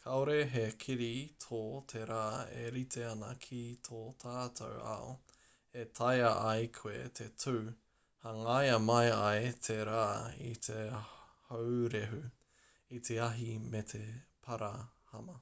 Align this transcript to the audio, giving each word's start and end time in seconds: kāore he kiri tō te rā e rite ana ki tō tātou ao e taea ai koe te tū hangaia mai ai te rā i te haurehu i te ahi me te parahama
kāore 0.00 0.34
he 0.54 0.64
kiri 0.80 1.06
tō 1.44 1.60
te 1.92 2.00
rā 2.10 2.24
e 2.64 2.64
rite 2.74 3.04
ana 3.10 3.28
ki 3.44 3.60
tō 3.88 4.00
tātou 4.24 4.74
ao 4.94 5.08
e 5.82 5.84
taea 6.00 6.32
ai 6.50 6.66
koe 6.80 7.00
te 7.20 7.28
tū 7.44 7.54
hangaia 8.26 8.74
mai 8.90 9.06
ai 9.20 9.50
te 9.68 9.76
rā 9.92 10.02
i 10.48 10.50
te 10.68 10.76
haurehu 11.46 12.18
i 12.98 13.00
te 13.10 13.16
ahi 13.30 13.48
me 13.76 13.82
te 13.94 14.02
parahama 14.50 15.38